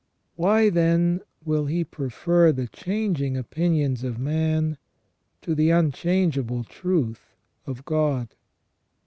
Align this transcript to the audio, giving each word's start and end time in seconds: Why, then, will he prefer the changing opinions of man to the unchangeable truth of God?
Why, 0.35 0.71
then, 0.71 1.21
will 1.45 1.67
he 1.67 1.83
prefer 1.83 2.51
the 2.51 2.67
changing 2.67 3.37
opinions 3.37 4.03
of 4.03 4.17
man 4.17 4.79
to 5.43 5.53
the 5.53 5.69
unchangeable 5.69 6.63
truth 6.63 7.35
of 7.67 7.85
God? 7.85 8.33